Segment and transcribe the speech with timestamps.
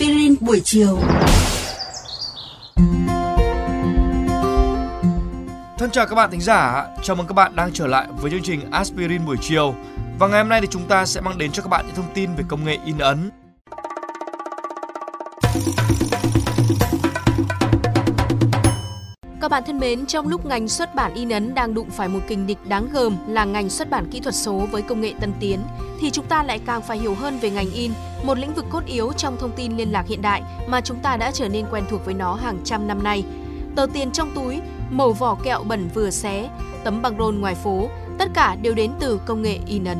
[0.00, 0.98] Aspirin buổi chiều.
[5.78, 8.42] Thân chào các bạn thính giả, chào mừng các bạn đang trở lại với chương
[8.42, 9.74] trình Aspirin buổi chiều.
[10.18, 12.14] Và ngày hôm nay thì chúng ta sẽ mang đến cho các bạn những thông
[12.14, 13.30] tin về công nghệ in ấn.
[19.40, 22.20] Các bạn thân mến, trong lúc ngành xuất bản in ấn đang đụng phải một
[22.28, 25.32] kình địch đáng gờm là ngành xuất bản kỹ thuật số với công nghệ tân
[25.40, 25.60] tiến,
[26.00, 27.92] thì chúng ta lại càng phải hiểu hơn về ngành in,
[28.22, 31.16] một lĩnh vực cốt yếu trong thông tin liên lạc hiện đại mà chúng ta
[31.16, 33.24] đã trở nên quen thuộc với nó hàng trăm năm nay.
[33.76, 36.48] Tờ tiền trong túi, màu vỏ kẹo bẩn vừa xé,
[36.84, 37.88] tấm băng rôn ngoài phố,
[38.18, 39.98] tất cả đều đến từ công nghệ in ấn.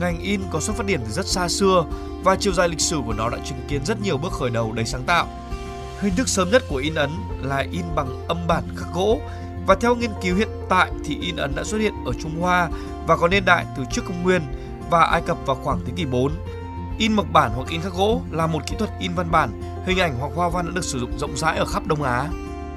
[0.00, 1.84] Ngành in có xuất phát điểm từ rất xa xưa
[2.24, 4.72] và chiều dài lịch sử của nó đã chứng kiến rất nhiều bước khởi đầu
[4.72, 5.26] đầy sáng tạo.
[6.02, 7.10] Hình thức sớm nhất của in ấn
[7.42, 9.20] là in bằng âm bản khắc gỗ
[9.66, 12.68] và theo nghiên cứu hiện tại thì in ấn đã xuất hiện ở Trung Hoa
[13.06, 14.42] và có niên đại từ trước công nguyên
[14.90, 16.32] và Ai Cập vào khoảng thế kỷ 4.
[16.98, 19.98] In mộc bản hoặc in khắc gỗ là một kỹ thuật in văn bản, hình
[19.98, 22.28] ảnh hoặc hoa văn đã được sử dụng rộng rãi ở khắp Đông Á.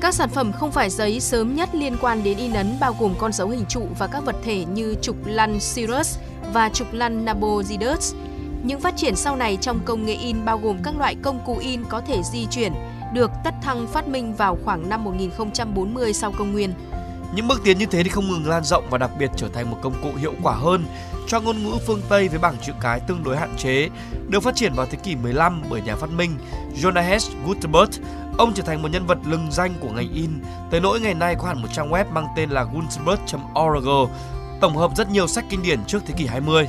[0.00, 3.14] Các sản phẩm không phải giấy sớm nhất liên quan đến in ấn bao gồm
[3.18, 6.18] con dấu hình trụ và các vật thể như trục lăn Cirrus
[6.52, 8.14] và trục lăn Nabonidus.
[8.62, 11.56] Những phát triển sau này trong công nghệ in bao gồm các loại công cụ
[11.60, 12.72] in có thể di chuyển,
[13.14, 16.74] được tất thăng phát minh vào khoảng năm 1040 sau công nguyên.
[17.34, 19.70] Những bước tiến như thế thì không ngừng lan rộng và đặc biệt trở thành
[19.70, 20.84] một công cụ hiệu quả hơn
[21.26, 23.88] cho ngôn ngữ phương Tây với bảng chữ cái tương đối hạn chế,
[24.28, 26.30] được phát triển vào thế kỷ 15 bởi nhà phát minh
[26.82, 27.90] Johannes Gutenberg.
[28.38, 30.30] Ông trở thành một nhân vật lừng danh của ngành in,
[30.70, 34.12] tới nỗi ngày nay có hẳn một trang web mang tên là gutenberg.org,
[34.60, 36.68] tổng hợp rất nhiều sách kinh điển trước thế kỷ 20.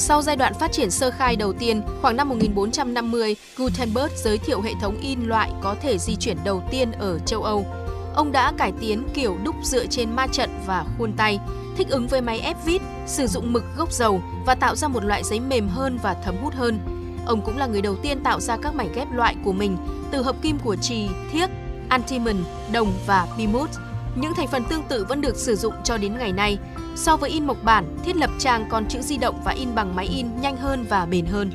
[0.00, 4.60] Sau giai đoạn phát triển sơ khai đầu tiên, khoảng năm 1450, Gutenberg giới thiệu
[4.60, 7.66] hệ thống in loại có thể di chuyển đầu tiên ở châu Âu.
[8.14, 11.40] Ông đã cải tiến kiểu đúc dựa trên ma trận và khuôn tay,
[11.76, 15.04] thích ứng với máy ép vít, sử dụng mực gốc dầu và tạo ra một
[15.04, 16.78] loại giấy mềm hơn và thấm hút hơn.
[17.26, 19.76] Ông cũng là người đầu tiên tạo ra các mảnh ghép loại của mình
[20.10, 21.50] từ hợp kim của trì, thiếc,
[21.88, 22.36] antimon,
[22.72, 23.70] đồng và bimut.
[24.14, 26.58] Những thành phần tương tự vẫn được sử dụng cho đến ngày nay.
[26.96, 29.96] So với in mộc bản, thiết lập trang còn chữ di động và in bằng
[29.96, 31.50] máy in nhanh hơn và bền hơn.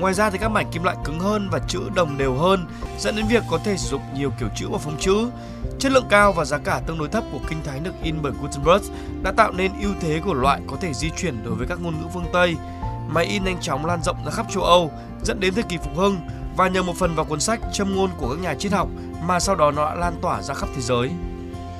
[0.00, 2.66] Ngoài ra thì các mảnh kim loại cứng hơn và chữ đồng đều hơn,
[2.98, 5.28] dẫn đến việc có thể sử dụng nhiều kiểu chữ và phông chữ.
[5.78, 8.32] Chất lượng cao và giá cả tương đối thấp của kinh thánh được in bởi
[8.42, 8.84] Gutenberg
[9.22, 11.94] đã tạo nên ưu thế của loại có thể di chuyển đối với các ngôn
[12.00, 12.56] ngữ phương Tây.
[13.08, 14.90] Máy in nhanh chóng lan rộng ra khắp châu Âu,
[15.22, 16.16] dẫn đến thời kỳ phục hưng
[16.56, 18.88] và nhờ một phần vào cuốn sách châm ngôn của các nhà triết học
[19.26, 21.10] mà sau đó nó đã lan tỏa ra khắp thế giới.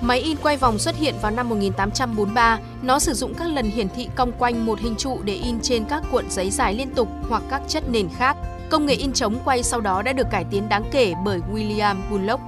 [0.00, 2.58] Máy in quay vòng xuất hiện vào năm 1843.
[2.82, 5.84] Nó sử dụng các lần hiển thị cong quanh một hình trụ để in trên
[5.84, 8.36] các cuộn giấy dài liên tục hoặc các chất nền khác.
[8.70, 11.96] Công nghệ in chống quay sau đó đã được cải tiến đáng kể bởi William
[12.10, 12.42] Bullock.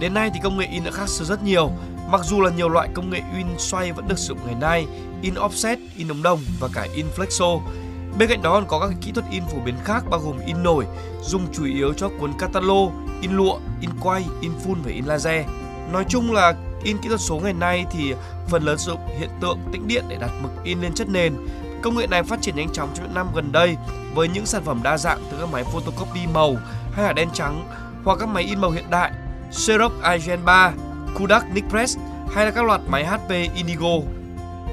[0.00, 1.70] Đến nay thì công nghệ in đã khác xưa rất nhiều.
[2.10, 4.86] Mặc dù là nhiều loại công nghệ in xoay vẫn được sử dụng ngày nay,
[5.22, 7.60] in offset, in ống đồng và cả in flexo.
[8.18, 10.62] Bên cạnh đó còn có các kỹ thuật in phổ biến khác bao gồm in
[10.62, 10.84] nổi,
[11.22, 15.46] dùng chủ yếu cho cuốn catalog, in lụa, in quay, in phun và in laser.
[15.92, 18.14] Nói chung là in kỹ thuật số ngày nay thì
[18.48, 21.34] phần lớn sử dụng hiện tượng tĩnh điện để đặt mực in lên chất nền.
[21.82, 23.76] Công nghệ này phát triển nhanh chóng trong những năm gần đây
[24.14, 26.56] với những sản phẩm đa dạng từ các máy photocopy màu
[26.92, 27.68] hay là đen trắng
[28.04, 29.12] hoặc các máy in màu hiện đại
[29.50, 30.72] Xerox iGen 3,
[31.18, 31.98] Kodak Nickpress
[32.34, 34.17] hay là các loạt máy HP Indigo.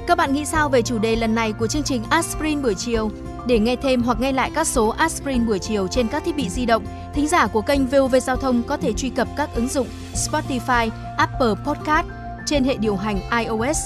[0.06, 3.10] Các bạn nghĩ sao về chủ đề lần này của chương trình Aspirin buổi chiều?
[3.46, 6.48] Để nghe thêm hoặc nghe lại các số Aspirin buổi chiều trên các thiết bị
[6.48, 6.84] di động,
[7.14, 10.90] thính giả của kênh VOV Giao thông có thể truy cập các ứng dụng Spotify,
[11.16, 12.06] Apple Podcast
[12.46, 13.78] trên hệ điều hành iOS,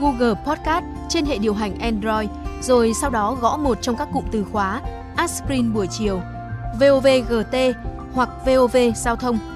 [0.00, 2.28] Google Podcast trên hệ điều hành Android,
[2.62, 4.80] rồi sau đó gõ một trong các cụm từ khóa
[5.16, 6.20] Aspirin buổi chiều,
[6.80, 7.56] VOVGT
[8.14, 9.55] hoặc VOV Giao thông.